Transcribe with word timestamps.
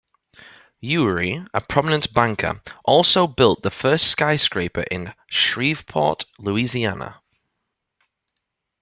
Youree, 0.81 1.45
a 1.53 1.61
prominent 1.61 2.11
banker, 2.11 2.59
also 2.83 3.27
built 3.27 3.61
the 3.61 3.69
first 3.69 4.07
skyscraper 4.07 4.81
in 4.89 5.13
Shreveport, 5.29 6.23
Louisiana. 6.39 7.21